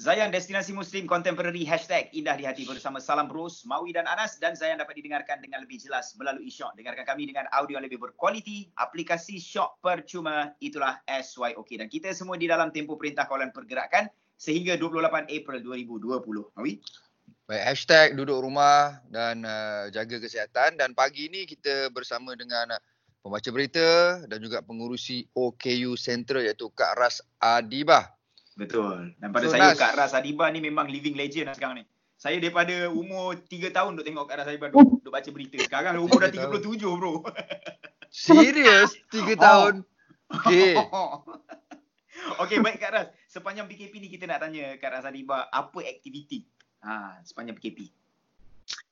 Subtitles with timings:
[0.00, 4.56] Zayan Destinasi Muslim Contemporary Hashtag Indah di Hati bersama Salam Bros, Mawi dan Anas dan
[4.56, 6.72] Zayan dapat didengarkan dengan lebih jelas melalui Shock.
[6.72, 11.84] Dengarkan kami dengan audio yang lebih berkualiti, aplikasi Shock percuma, itulah SYOK.
[11.84, 14.08] Dan kita semua di dalam tempoh Perintah Kawalan Pergerakan
[14.40, 16.56] sehingga 28 April 2020.
[16.56, 16.80] Mawi?
[17.44, 20.80] Baik, hashtag duduk rumah dan uh, jaga kesihatan.
[20.80, 22.80] Dan pagi ini kita bersama dengan uh,
[23.20, 28.19] pembaca berita dan juga pengurusi OKU Central iaitu Kak Ras Adibah.
[28.60, 29.16] Betul.
[29.16, 29.72] Dan pada so, saya.
[29.72, 31.84] Kak Ras Adiba ni memang living legend lah sekarang ni.
[32.20, 35.56] Saya daripada umur 3 tahun duk tengok Kak Ras Adiba duk, duk baca berita.
[35.64, 37.24] Sekarang umur dah 37 bro.
[38.12, 38.92] Serius?
[39.08, 39.74] 3 tahun?
[40.28, 40.76] Okay.
[42.44, 43.08] okay baik Kak Ras.
[43.24, 46.44] Sepanjang PKP ni kita nak tanya Kak Ras Adiba apa aktiviti
[46.84, 47.88] ha, sepanjang PKP?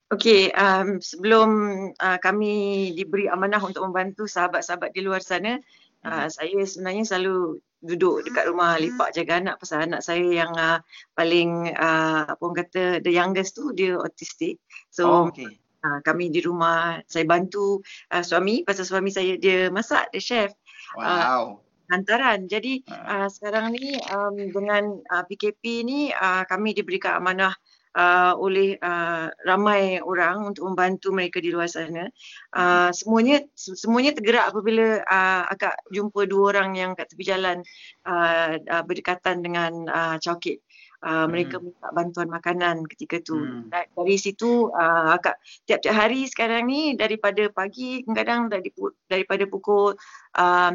[0.08, 1.50] Okay, um, sebelum
[1.92, 5.60] uh, kami diberi amanah untuk membantu sahabat-sahabat di luar sana,
[6.00, 6.28] uh, hmm.
[6.32, 10.82] saya sebenarnya selalu duduk dekat rumah lipat jaga anak pasal anak saya yang uh,
[11.14, 14.58] paling uh, apa orang kata the youngest tu dia autistic.
[14.90, 15.46] So oh, okay.
[15.86, 17.78] uh, kami di rumah saya bantu
[18.10, 20.50] uh, suami pasal suami saya dia masak dia chef.
[20.98, 21.06] Wow.
[21.06, 21.46] Uh,
[21.88, 22.50] hantaran.
[22.50, 27.54] Jadi uh, sekarang ni um, dengan uh, PKP ni uh, kami diberikan amanah
[27.98, 32.06] uh, oleh uh, ramai orang untuk membantu mereka di luar sana.
[32.54, 37.66] Uh, semuanya semuanya tergerak apabila uh, akak jumpa dua orang yang kat tepi jalan
[38.06, 40.62] uh, uh, berdekatan dengan uh, Chowkit.
[40.98, 41.70] Uh, mereka hmm.
[41.70, 43.38] minta bantuan makanan ketika tu.
[43.38, 43.70] Hmm.
[43.70, 48.70] Dari situ uh, akak tiap-tiap hari sekarang ni daripada pagi kadang-kadang dari,
[49.06, 49.94] daripada pukul
[50.34, 50.72] uh,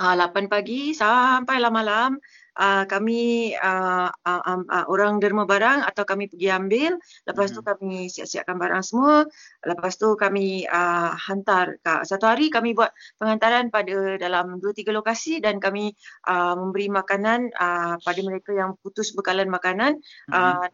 [0.00, 2.18] uh, 8 pagi sampai malam
[2.58, 7.68] uh, kami uh, uh, uh, orang derma barang atau kami pergi ambil lepas tu hmm.
[7.74, 9.26] kami siap-siapkan barang semua
[9.66, 15.42] lepas tu kami uh, hantar satu hari kami buat penghantaran pada dalam 2 3 lokasi
[15.42, 15.94] dan kami
[16.30, 19.98] uh, memberi makanan uh, pada mereka yang putus bekalan makanan
[20.30, 20.34] hmm.
[20.34, 20.66] uh,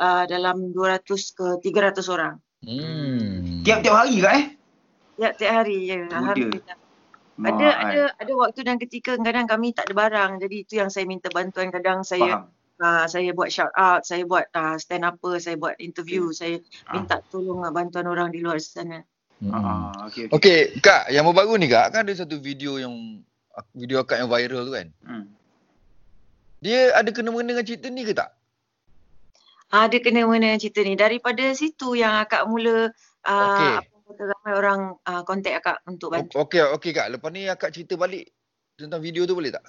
[0.00, 1.04] uh, dalam 200
[1.36, 2.34] ke 300 orang.
[2.64, 3.62] Hmm.
[3.62, 4.44] Tiap-tiap hari ke eh?
[5.16, 6.08] Tiap-tiap hari ya.
[6.10, 6.85] Alhamdulillah.
[7.36, 10.40] Ada ada ada waktu dan ketika kadang kami tak ada barang.
[10.40, 12.48] Jadi itu yang saya minta bantuan kadang saya
[12.80, 16.36] uh, saya buat shout out, saya buat uh, stand up, saya buat interview, okay.
[16.36, 16.54] saya
[16.88, 16.92] ah.
[16.96, 19.04] minta tolong uh, bantuan orang di luar sana.
[19.36, 19.52] Hmm.
[19.52, 20.72] Uh, okay, okay.
[20.72, 23.20] okay, Kak, yang baru ni Kak, kan ada satu video yang
[23.76, 24.88] video akak yang viral tu kan?
[25.04, 25.28] Hmm.
[26.64, 28.32] Dia ada kena-mengena dengan cerita ni ke tak?
[29.68, 30.96] Ada kena-mengena dengan cerita ni.
[30.96, 32.96] Daripada situ yang akak mula
[33.28, 36.38] uh, okay ramai orang uh, contact akak untuk bantu.
[36.38, 37.10] Okey, okey kak.
[37.10, 38.30] Lepas ni akak cerita balik
[38.78, 39.66] tentang video tu boleh tak?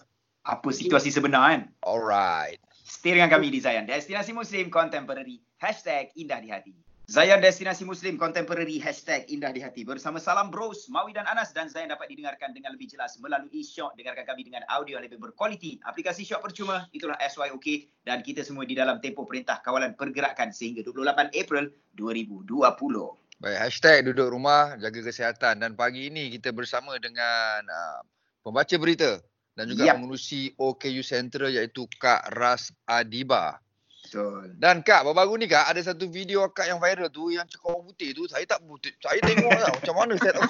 [0.47, 1.61] Apa situasi sebenar kan?
[1.83, 2.61] Alright.
[2.87, 3.83] Stay dengan kami di Zayan.
[3.83, 5.43] Destinasi Muslim Contemporary.
[5.59, 6.71] Hashtag Indah di Hati.
[7.07, 8.79] Zayan Destinasi Muslim Contemporary.
[8.79, 9.83] Hashtag Indah di Hati.
[9.83, 11.51] Bersama Salam Bros, Mawi dan Anas.
[11.51, 13.99] Dan Zayan dapat didengarkan dengan lebih jelas melalui Shock.
[13.99, 15.83] Dengarkan kami dengan audio yang lebih berkualiti.
[15.83, 16.87] Aplikasi Shock percuma.
[16.95, 17.91] Itulah SYOK.
[18.07, 23.26] Dan kita semua di dalam tempoh perintah kawalan pergerakan sehingga 28 April 2020.
[23.37, 25.61] Baik, hashtag duduk rumah, jaga kesihatan.
[25.61, 28.01] Dan pagi ini kita bersama dengan uh,
[28.41, 29.21] pembaca berita
[29.53, 29.93] dan juga yep.
[29.93, 33.61] pengurusi OKU Central iaitu Kak Ras Adiba.
[34.07, 34.57] Betul.
[34.57, 37.85] Dan Kak, baru-baru ni Kak, ada satu video Kak yang viral tu yang cakap orang
[37.85, 38.25] putih tu.
[38.25, 38.89] Saya tak putih.
[39.05, 39.69] Saya tengok lah.
[39.69, 40.49] Macam mana saya tak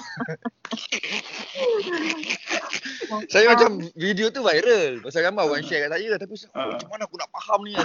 [3.32, 5.04] Saya macam video tu viral.
[5.04, 6.16] Pasal gambar orang share kat saya.
[6.16, 6.72] Tapi uh.
[6.72, 7.76] macam mana aku nak faham ni?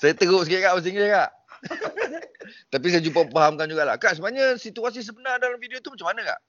[0.00, 1.41] saya teruk sikit Kak, bahasa Inggeris Kak.
[2.72, 3.94] Tapi saya jumpa fahamkan jugalah.
[3.96, 6.40] Kak, sebenarnya situasi sebenar dalam video tu macam mana kak?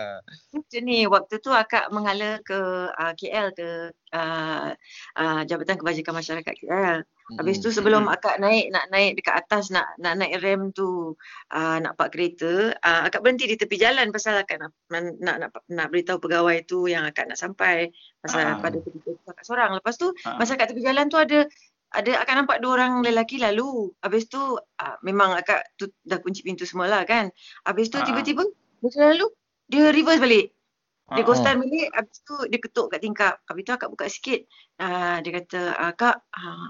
[0.56, 2.60] macam ni, waktu tu akak mengala ke
[2.92, 3.68] uh, KL ke
[4.12, 4.68] uh,
[5.16, 7.00] uh, Jabatan Kebajikan Masyarakat KL.
[7.38, 11.14] Habis tu sebelum akak naik nak naik dekat atas nak nak naik rem tu
[11.54, 15.36] uh, nak pak kereta, uh, akak berhenti di tepi jalan pasal akak nak nak nak,
[15.38, 18.58] nak, nak beritahu pegawai tu yang akak nak sampai pasal uh.
[18.58, 18.98] pada tepi
[19.30, 19.78] akak seorang.
[19.78, 20.36] Lepas tu uh.
[20.42, 21.46] masa kat tepi jalan tu ada
[21.90, 23.90] ada akan nampak dua orang lelaki lalu.
[23.98, 27.34] Habis tu uh, memang akak tu dah kunci pintu semualah kan.
[27.66, 28.46] Habis tu uh tiba-tiba
[28.80, 29.26] dia lalu
[29.66, 30.46] dia reverse balik.
[31.10, 31.26] Dia uh-huh.
[31.26, 31.90] ghostan balik.
[31.90, 33.42] Habis tu dia ketuk kat tingkap.
[33.50, 34.40] Habis tu akak buka sikit.
[34.78, 36.68] Uh, dia kata, akak, uh,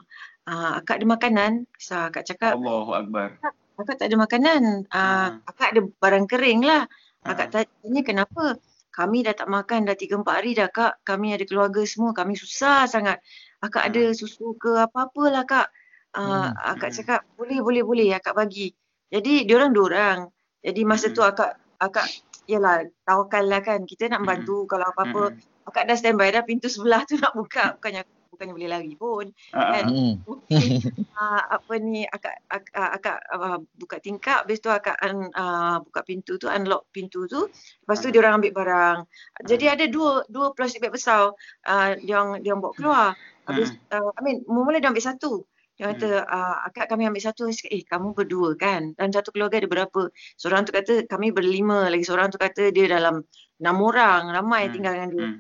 [0.49, 1.53] uh, akak ada makanan.
[1.77, 2.57] So akak cakap.
[2.57, 3.37] Allahu Akbar.
[3.77, 4.89] Akak tak ada makanan.
[4.89, 6.89] Uh, uh Akak ada barang kering lah.
[7.29, 8.57] Akak uh tanya kenapa?
[8.91, 11.05] Kami dah tak makan dah 3-4 hari dah kak.
[11.07, 12.11] Kami ada keluarga semua.
[12.11, 13.23] Kami susah sangat
[13.61, 14.17] akak ada hmm.
[14.17, 15.69] susu ke apa-apalah kak.
[16.17, 16.77] Uh, hmm.
[16.77, 16.97] Akak hmm.
[17.01, 18.73] cakap boleh boleh boleh akak bagi.
[19.13, 20.19] Jadi diorang dua orang.
[20.65, 21.17] Jadi masa hmm.
[21.17, 22.07] tu akak akak
[22.49, 23.85] yalah tawakal lah kan.
[23.85, 24.69] Kita nak bantu hmm.
[24.69, 25.23] kalau apa-apa.
[25.37, 25.69] Hmm.
[25.69, 27.77] Akak dah standby dah pintu sebelah tu nak buka.
[27.79, 28.03] Bukannya
[28.41, 29.29] bukannya boleh lari pun.
[29.53, 29.85] Ah, Kan?
[30.25, 36.01] uh, apa ni akak akak, akak uh, buka tingkap habis tu akak un, uh, buka
[36.09, 37.53] pintu tu unlock pintu tu
[37.85, 38.13] lepas tu Ah.
[38.17, 38.99] dia orang ambil barang.
[39.45, 41.37] Jadi ada dua dua plastik beg besar
[41.69, 43.09] uh, dia orang dia orang bawa keluar.
[43.45, 45.45] Habis uh, I mean mula-mula dia ambil satu.
[45.77, 47.45] Dia kata uh, akak kami ambil satu.
[47.49, 48.97] Saya cakap, eh kamu berdua kan?
[48.97, 50.09] Dan satu keluarga ada berapa?
[50.41, 52.09] Seorang tu kata kami berlima lagi.
[52.09, 53.21] Seorang tu kata dia dalam
[53.61, 54.73] enam orang ramai Hmm.
[54.73, 55.25] tinggal dengan dia.
[55.29, 55.39] Hmm.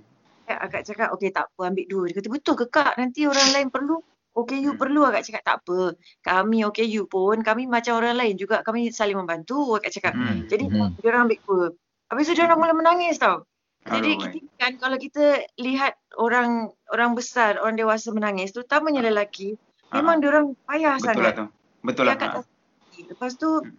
[0.56, 2.04] Akak cakap, okey tak apa ambil dua.
[2.08, 2.92] Dia kata, betul ke kak?
[2.96, 4.02] Nanti orang lain perlu.
[4.30, 4.78] OKU Hmm.
[4.78, 5.00] perlu.
[5.02, 5.78] Akak cakap, tak apa.
[6.22, 8.62] Kami OKU pun, kami macam orang lain juga.
[8.62, 9.74] Kami saling membantu.
[9.74, 10.14] Akak cakap.
[10.14, 10.46] Hmm.
[10.46, 10.94] Jadi Hmm.
[10.94, 11.64] dia orang ambil dua.
[12.08, 13.46] Habis tu dia orang mula menangis tau.
[13.80, 15.24] Jadi Aduh, kita kan kalau kita
[15.56, 19.56] lihat orang orang besar, orang dewasa menangis, terutamanya lelaki,
[19.88, 21.24] memang dia orang payah Betul sangat.
[21.24, 21.46] lah tu.
[21.80, 22.30] Betul Dia lah.
[22.36, 22.44] Ah.
[23.00, 23.72] Lepas tu Hmm.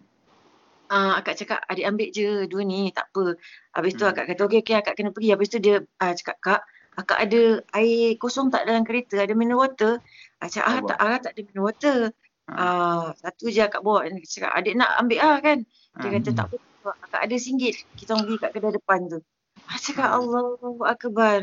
[0.92, 3.40] Uh, akak cakap adik ambil je dua ni tak apa.
[3.74, 4.12] Habis tu Hmm.
[4.12, 5.30] akak kata okey okey akak kena pergi.
[5.32, 6.62] Habis tu dia uh, cakap kak
[6.92, 7.42] akak ada
[7.74, 9.16] air kosong tak dalam kereta?
[9.18, 10.04] Ada mineral water?
[10.38, 10.90] Cakap ah Allah.
[10.90, 11.98] tak ah tak ada mineral water.
[12.46, 12.60] Ah.
[12.60, 14.04] Uh, satu je akak bawa.
[14.06, 15.58] Dia cakap adik nak ambil ah kan.
[15.96, 16.12] Dia Ah.
[16.20, 16.96] kata tak apa Kak.
[17.08, 17.76] akak ada singgit.
[17.94, 19.20] Kita pergi kat kedai depan tu.
[19.64, 20.82] Akak cakap Hmm.
[20.84, 21.38] Akbar.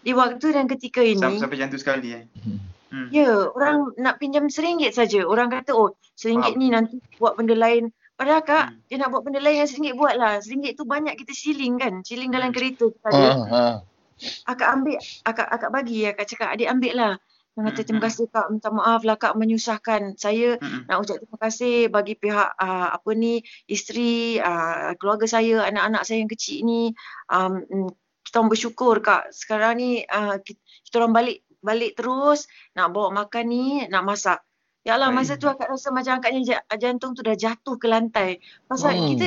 [0.00, 2.24] Di waktu dan ketika Sampai, ini sampai macam tu sekali eh.
[2.90, 3.06] Hmm.
[3.12, 5.22] Ya, orang nak pinjam seringgit saja.
[5.22, 6.62] Orang kata, oh seringgit Faham.
[6.64, 7.92] ni nanti buat benda lain.
[8.20, 8.84] Padahal kak, Hmm.
[8.84, 10.44] dia nak buat benda lain yang seringgit buat lah.
[10.44, 12.04] Seringgit tu banyak kita siling kan.
[12.04, 12.56] Siling dalam Hmm.
[12.60, 13.24] kereta kita ada.
[13.24, 13.74] Ah, ah.
[14.44, 16.04] Akak ambil, akak akak bagi.
[16.04, 17.14] Akak cakap, adik ambil lah.
[17.56, 18.06] Dia kata, Hmm, terima hmm.
[18.12, 18.46] kasih kak.
[18.52, 20.20] Minta maaf lah kak menyusahkan.
[20.20, 20.84] Saya Hmm.
[20.84, 26.20] nak ucap terima kasih bagi pihak uh, apa ni, isteri, uh, keluarga saya, anak-anak saya
[26.20, 26.92] yang kecil ni.
[27.32, 27.88] Um,
[28.20, 29.32] kita orang bersyukur kak.
[29.32, 32.44] Sekarang ni uh, kita, kita orang balik balik terus
[32.76, 34.44] nak bawa makan ni, nak masak.
[34.80, 35.40] Ya Allah, masa Baik.
[35.40, 38.40] tu akak rasa macam akaknya ja- jantung tu dah jatuh ke lantai.
[38.64, 39.08] Pasal Hmm.
[39.12, 39.26] kita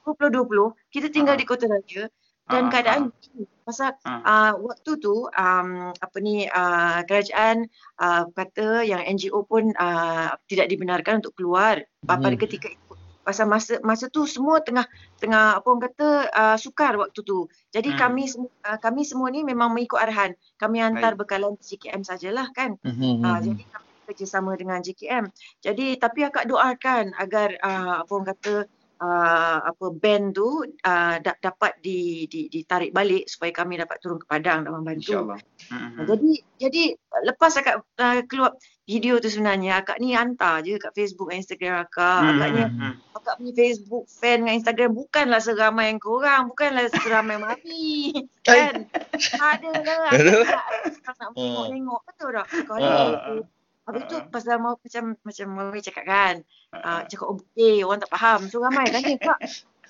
[0.00, 1.38] 2020, kita tinggal Ah.
[1.38, 2.06] di Kota Raja
[2.44, 3.44] dan Ah, keadaan begini.
[3.62, 4.22] Pasal Ah.
[4.22, 7.66] uh, waktu tu um, apa ni uh, kerajaan
[7.96, 12.38] uh, kata yang NGO pun uh, tidak dibenarkan untuk keluar pada Hmm.
[12.38, 12.94] ketika itu.
[13.22, 14.82] Pasal masa masa tu semua tengah
[15.16, 17.46] tengah apa orang kata uh, sukar waktu tu.
[17.70, 17.98] Jadi Hmm.
[18.00, 18.26] kami
[18.62, 20.30] uh, kami semua ni memang mengikut arahan.
[20.56, 22.78] Kami hantar bekalan JKM sajalah kan.
[22.82, 25.30] Mhm, Uh, jadi kami kerjasama dengan JKM.
[25.60, 28.54] Jadi tapi akak doakan agar uh, apa orang kata
[29.02, 34.22] uh, apa band tu uh, da- dapat di, di ditarik balik supaya kami dapat turun
[34.22, 35.10] ke padang dan membantu.
[35.10, 35.40] InsyaAllah.
[35.70, 35.90] Hmm.
[35.98, 36.32] Uh, Jadi
[36.62, 36.82] jadi
[37.26, 41.86] lepas akak uh, keluar video tu sebenarnya akak ni hantar je kat Facebook dan Instagram
[41.86, 42.18] akak.
[42.22, 42.30] Hmm.
[42.34, 42.66] Agaknya
[43.14, 48.10] akak punya Facebook fan dengan Instagram bukanlah seramai yang korang, bukanlah seramai mami.
[48.46, 48.90] Kan?
[49.38, 50.10] Ada lah.
[50.98, 52.46] Akak nak tengok-tengok betul tak?
[52.66, 53.38] Kalau Ah.
[53.82, 56.34] Habis tu pasal mau macam macam mami cakap kan.
[56.70, 58.46] Uh, cakap oh eh orang tak faham.
[58.46, 59.38] So ramai tanya kak.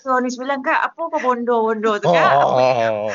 [0.00, 2.32] So ni sembilan kak apa kau bondo-bondo tu kak?
[2.40, 3.12] Oh.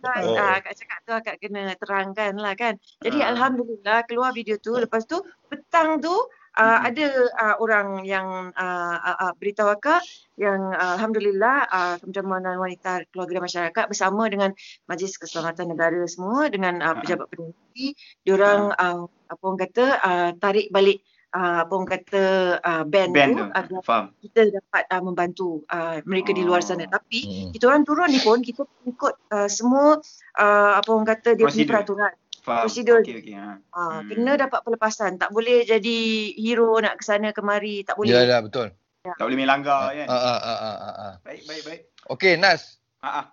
[0.00, 0.36] Kan, Oh.
[0.36, 2.78] ah, Kak cakap tu akak kena terangkan lah kan.
[3.02, 3.34] Jadi Ah.
[3.34, 4.76] Alhamdulillah keluar video tu.
[4.78, 5.18] Lepas tu
[5.50, 6.12] petang tu
[6.56, 6.88] uh, Mm-mm.
[6.88, 7.06] ada
[7.38, 10.02] uh, orang yang uh, uh, uh, beritahu akak
[10.40, 14.50] yang uh, Alhamdulillah uh, Kementerian Wanita Keluarga dan Masyarakat bersama dengan
[14.88, 17.94] Majlis Keselamatan Negara semua dengan uh, pejabat peneliti.
[18.24, 21.04] Diorang uh, apa orang kata uh, tarik balik
[21.36, 22.22] uh, apa orang kata
[22.58, 23.46] uh, band, Band tu tu.
[23.54, 24.04] agar Faham.
[24.24, 26.88] kita dapat uh, membantu uh, mereka di luar sana.
[26.88, 26.90] Oh.
[26.98, 27.50] Tapi Hmm.
[27.52, 30.00] kita orang turun ni pun kita ikut uh, semua
[30.40, 32.12] uh, apa orang kata dia punya peraturan.
[32.40, 32.64] Faham.
[32.66, 33.04] Prosedur.
[33.04, 33.34] Okey okey.
[33.36, 33.60] Ha.
[33.70, 34.08] Uh, Hmm.
[34.08, 35.20] Kena dapat pelepasan.
[35.20, 35.98] Tak boleh jadi
[36.40, 37.84] hero nak ke sana kemari.
[37.84, 38.16] Tak boleh.
[38.16, 38.72] Ya, ya, betul.
[39.04, 40.06] Tak boleh main langgar kan.
[40.08, 41.14] Ah, ah, ah, ah, ah, ah.
[41.24, 41.80] Baik baik baik.
[42.12, 42.80] Okey, Nas.
[43.00, 43.26] Ha ah.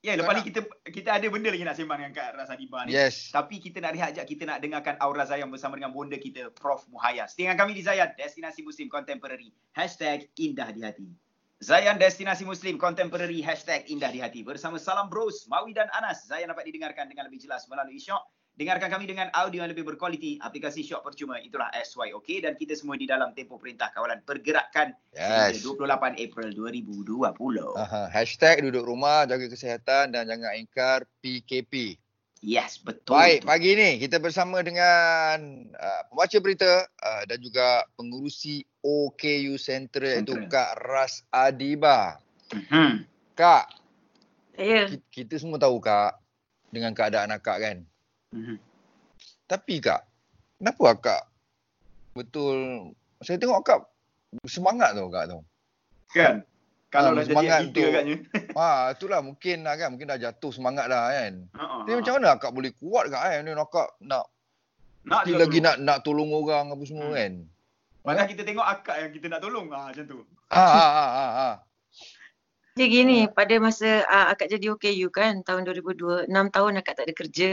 [0.00, 2.96] Ya, lepas ni kita kita ada benda lagi nak sembang dengan Kak Adiba ni.
[2.96, 3.28] Yes.
[3.36, 6.88] Tapi kita nak rehat sekejap, kita nak dengarkan Aura Zayan bersama dengan bonda kita, Prof.
[6.88, 7.36] Muhayas.
[7.36, 9.52] Dengan kami di Zayan, Destinasi Muslim Contemporary.
[9.76, 11.08] Hashtag Indah di Hati.
[11.60, 13.44] Zayan Destinasi Muslim Contemporary.
[13.44, 14.40] Hashtag Indah di Hati.
[14.40, 16.24] Bersama Salam Bros, Mawi dan Anas.
[16.24, 18.16] Zayan dapat didengarkan dengan lebih jelas melalui Syok.
[18.56, 20.40] Dengarkan kami dengan audio yang lebih berkualiti.
[20.40, 21.36] Aplikasi Syok percuma.
[21.36, 22.48] Itulah SYOK.
[22.48, 24.96] Dan kita semua di dalam tempoh perintah kawalan pergerakan.
[25.12, 25.60] Yes.
[25.60, 27.28] Sehingga 28 April 2020.
[27.76, 28.08] Aha.
[28.08, 32.00] Hashtag duduk rumah, jaga kesihatan dan jangan ingkar PKP.
[32.40, 33.20] Yes, betul.
[33.20, 33.52] Baik, betul.
[33.52, 40.02] pagi ni kita bersama dengan uh, pembaca berita uh, dan juga pengurusi OKU iaitu Center.
[40.46, 42.16] Kak Ras Adiba.
[42.50, 43.04] Mhm.
[43.32, 43.70] Kak,
[44.52, 44.84] Saya.
[44.86, 46.16] ki- kita semua tahu Kak
[46.68, 47.76] dengan keadaan akak kan.
[48.30, 48.56] Mhm.
[49.46, 50.02] Tapi Kak,
[50.56, 51.22] kenapa akak
[52.12, 53.80] betul saya tengok akak
[54.44, 55.40] semangat tau Kak tau.
[56.10, 56.42] Kan?
[56.90, 58.16] Kalau Ah, dah jadi semangat kita untuk- agaknya.
[58.58, 61.32] Ha, itulah mungkin lah kan, mungkin dah jatuh semangat dah kan.
[61.54, 63.40] Ha, Tapi macam mana akak boleh kuat Kak kan?
[63.40, 64.26] Ni akak nak
[65.00, 67.16] Nak lagi nak nak tolong orang apa semua Hmm.
[67.16, 67.32] kan.
[68.00, 69.68] Padahal kita tengok akak yang kita nak tolong.
[69.70, 70.18] Ha, macam tu.
[70.50, 71.50] Ha ha ha ha.
[72.78, 77.04] Dia gini, pada masa uh, akak jadi OKU kan tahun 2002, 6 tahun akak tak
[77.10, 77.50] ada kerja.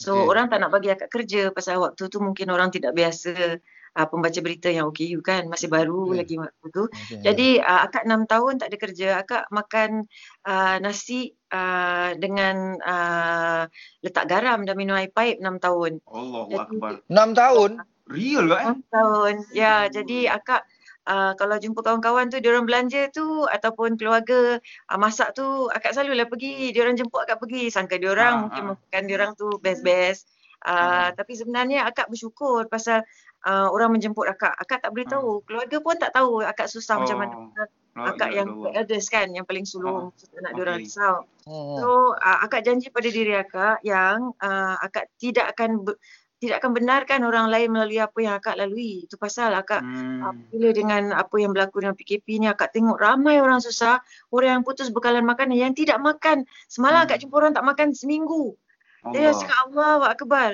[0.00, 0.28] So okay.
[0.32, 3.60] orang tak nak bagi akak kerja pasal waktu tu mungkin orang tidak biasa
[3.96, 6.16] uh, pembaca berita yang OKU kan masih baru okay.
[6.22, 6.84] lagi waktu tu.
[6.88, 7.20] Okay.
[7.20, 10.06] Jadi uh, akak enam tahun tak ada kerja, akak makan
[10.48, 13.64] uh, nasi uh, dengan uh,
[14.00, 16.00] letak garam dan minum air paip enam tahun.
[16.08, 16.92] Allahu akbar.
[17.10, 17.70] Enam tahun?
[18.10, 18.56] Real ke?
[18.58, 19.34] Enam tahun.
[19.54, 20.66] Ya, jadi akak
[21.06, 24.58] uh, kalau jumpa kawan-kawan tu diorang belanja tu ataupun keluarga
[24.90, 28.70] uh, masak tu akak selalulah pergi diorang jemput akak pergi sangka diorang ha, mungkin ha.
[28.76, 30.28] makan diorang tu best-best
[30.66, 31.16] uh, ha.
[31.16, 33.06] tapi sebenarnya akak bersyukur pasal
[33.46, 35.42] uh, orang menjemput akak akak tak boleh tahu ha.
[35.46, 37.00] keluarga pun tak tahu akak susah oh.
[37.04, 40.40] macam mana oh, akak ya, yang eldest kan yang paling sulung ha.
[40.40, 40.56] nak okay.
[40.56, 41.76] diorang risau oh.
[41.80, 41.88] so
[42.18, 45.84] uh, akak janji pada diri akak yang uh, akak tidak akan
[46.40, 49.04] tidak akan benarkan orang lain melalui apa yang akak lalui.
[49.04, 50.24] Itu pasal akak hmm.
[50.24, 54.00] apabila dengan apa yang berlaku dengan PKP ni akak tengok ramai orang susah,
[54.32, 56.48] orang yang putus bekalan makanan yang tidak makan.
[56.72, 57.06] Semalam hmm.
[57.12, 58.56] akak jumpa orang tak makan seminggu.
[59.04, 59.12] Allah.
[59.12, 60.50] Dia cakap Allah wa akbar.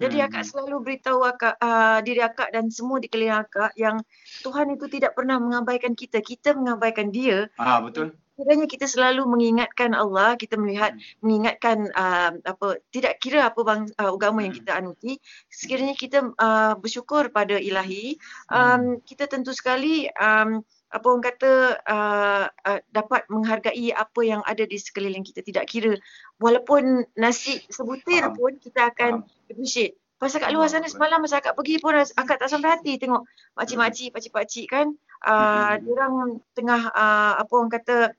[0.00, 0.26] Jadi hmm.
[0.28, 3.96] akak selalu beritahu akak, uh, diri akak dan semua di keliling akak yang
[4.44, 6.20] Tuhan itu tidak pernah mengabaikan kita.
[6.20, 7.48] Kita mengabaikan dia.
[7.56, 11.20] Ah betul kiranya kita selalu mengingatkan Allah, kita melihat hmm.
[11.20, 14.64] mengingatkan uh, apa tidak kira apa bang uh, agama yang hmm.
[14.64, 15.12] kita anuti,
[15.52, 18.16] sekiranya kita uh, bersyukur pada Ilahi,
[18.48, 19.04] um, hmm.
[19.04, 21.52] kita tentu sekali um, apa orang kata
[21.86, 25.94] uh, uh, dapat menghargai apa yang ada di sekeliling kita tidak kira
[26.42, 28.34] walaupun nasi sebutir Faham.
[28.34, 29.12] pun kita akan
[29.46, 33.24] appreciate Pasal kat luar sana semalam masa akak pergi pun akak tak sampai hati tengok
[33.56, 34.92] makcik-makcik, pakcik-pakcik kan.
[35.24, 38.12] Uh, diorang tengah uh, apa orang kata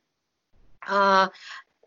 [0.88, 1.26] uh,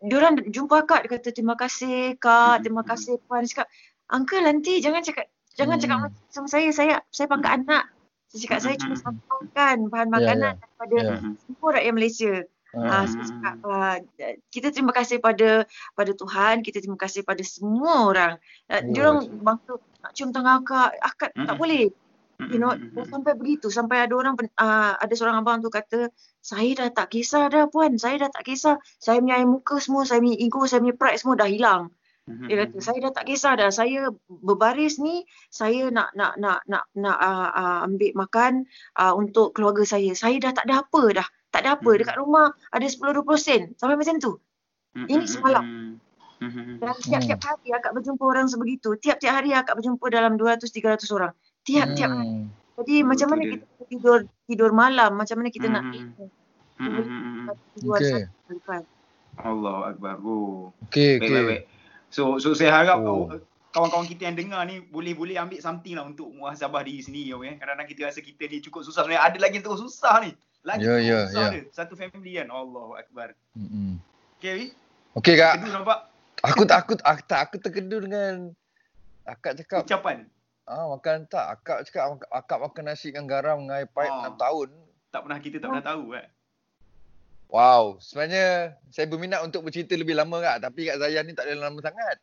[0.03, 3.67] diorang jumpa kak dia kata terima kasih kak terima kasih puan dia cakap
[4.11, 5.25] uncle nanti jangan cakap
[5.55, 6.15] jangan cakap hmm.
[6.29, 7.59] sama saya saya saya pangkat hmm.
[7.65, 7.83] anak
[8.29, 10.61] saya cakap saya cuma sampaikan bahan makanan yeah, yeah.
[10.61, 11.19] daripada yeah.
[11.47, 12.35] semua rakyat Malaysia
[12.75, 13.97] Uh, saya cakap, uh,
[14.51, 15.63] kita terima kasih pada
[15.95, 18.33] pada Tuhan, kita terima kasih pada semua orang.
[18.67, 19.71] Uh, oh, dia orang bangsa
[20.03, 21.87] nak cium tangan akak, akak tak boleh.
[22.35, 22.75] You know,
[23.07, 26.11] sampai begitu, sampai ada orang, uh, ada seorang abang tu kata,
[26.43, 28.75] saya dah tak kisah dah puan, saya dah tak kisah.
[28.99, 31.95] Saya punya air muka semua, saya punya ego, saya punya pride semua dah hilang.
[32.25, 32.83] Mhm, Dia kata, mhm.
[32.83, 33.69] saya dah tak kisah dah.
[33.71, 38.53] Saya berbaris ni, saya nak nak nak nak nak uh, uh, ambil makan
[38.99, 40.11] uh, untuk keluarga saya.
[40.11, 41.27] Saya dah tak ada apa dah.
[41.55, 41.87] Tak ada apa.
[41.87, 41.97] Mhm.
[42.03, 43.61] Dekat rumah ada 10-20 sen.
[43.79, 44.35] Sampai macam tu.
[44.95, 45.63] Ini semalam.
[46.83, 48.99] Dan tiap-tiap hari akak berjumpa orang sebegitu.
[48.99, 51.33] Tiap-tiap hari akak berjumpa dalam 200-300 orang.
[51.65, 52.45] Tiap-tiap hari.
[52.75, 53.51] Jadi Betul macam mana dia.
[53.55, 55.73] kita tidur tidur malam, macam mana kita hmm.
[55.73, 56.27] nak tidur.
[56.75, 57.47] Hmm.
[57.87, 58.27] Okay.
[59.39, 60.19] Allah Akbar.
[60.23, 60.71] Oh.
[60.87, 61.31] Okay, baik, okay.
[61.31, 61.63] Baik, baik.
[62.11, 63.31] So, so saya harap oh.
[63.75, 67.35] kawan-kawan kita yang dengar ni boleh-boleh ambil something lah untuk muhasabah diri sendiri.
[67.35, 67.59] Okay?
[67.59, 69.03] Kadang-kadang kita rasa kita ni cukup susah.
[69.03, 70.31] Sebenarnya ada lagi yang terus susah ni.
[70.63, 71.63] Lagi yeah, yeah, susah yeah.
[71.71, 72.47] Satu family kan.
[72.51, 73.35] Allah Akbar.
[73.55, 73.89] Mm-hmm.
[74.39, 74.65] Okay, Wi?
[75.19, 75.53] Okay, Kak.
[75.63, 75.99] Kedu nampak?
[76.43, 78.51] Aku tak, aku, aku, tak, aku terkedu dengan
[79.25, 79.87] akak cakap.
[79.87, 80.27] Ucapan.
[80.65, 81.45] Ah makan tak?
[81.45, 84.33] Akak cakap akak makan nasi dengan garam dengan air paip oh.
[84.33, 84.69] 6 tahun.
[85.13, 86.27] Tak pernah kita tak pernah tahu kan.
[87.45, 91.69] Wow, sebenarnya saya berminat untuk bercerita lebih lama kak, tapi Kak Zayan ni tak ada
[91.69, 92.17] lama sangat.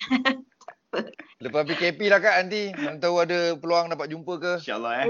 [1.44, 4.52] Lepas PKP lah kak nanti, mana tahu ada peluang dapat jumpa ke.
[4.64, 5.08] InsyaAllah eh.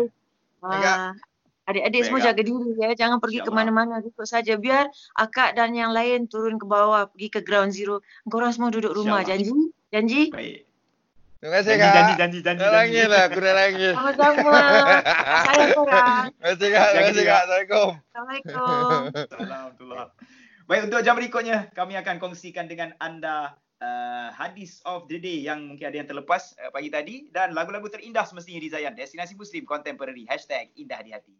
[0.60, 1.14] Wah.
[1.62, 4.58] Adik-adik semua jaga diri ya, jangan pergi ke mana-mana duduk saja.
[4.58, 8.02] Biar akak dan yang lain turun ke bawah, pergi ke ground zero.
[8.26, 9.70] Korang semua duduk rumah, janji?
[9.94, 10.34] Janji?
[10.34, 10.66] Baik.
[11.42, 11.90] Terima kasih janji, kak.
[11.90, 12.62] Janji, janji, janji.
[12.62, 13.94] Dah langit lah, aku dah langit.
[13.98, 14.62] Sama-sama.
[15.42, 16.24] Sayang korang.
[16.30, 17.34] Terima kasih kak, terima kasih kak.
[17.42, 17.88] Assalamualaikum.
[17.98, 19.02] Assalamualaikum.
[19.26, 20.06] Assalamualaikum.
[20.70, 25.66] Baik, untuk jam berikutnya, kami akan kongsikan dengan anda uh, hadis of the day yang
[25.66, 28.94] mungkin ada yang terlepas uh, pagi tadi dan lagu-lagu terindah semestinya di Zayan.
[28.94, 30.22] Destinasi Muslim Contemporary.
[30.30, 31.34] Hashtag indah di hati.